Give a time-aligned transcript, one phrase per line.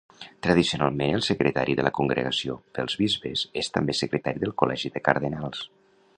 [0.45, 5.67] Tradicionalment, el secretari de la Congregació pels Bisbes és també secretari del Col·legi de Cardenals.